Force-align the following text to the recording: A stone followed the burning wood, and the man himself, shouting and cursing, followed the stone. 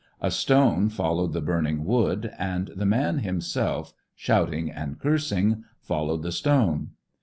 A 0.19 0.31
stone 0.31 0.89
followed 0.89 1.31
the 1.31 1.41
burning 1.41 1.85
wood, 1.85 2.33
and 2.39 2.69
the 2.75 2.87
man 2.87 3.19
himself, 3.19 3.93
shouting 4.15 4.71
and 4.71 4.97
cursing, 4.97 5.63
followed 5.79 6.23
the 6.23 6.31
stone. 6.31 6.93